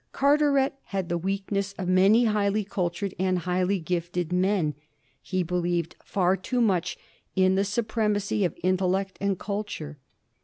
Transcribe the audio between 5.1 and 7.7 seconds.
he believed far too much in the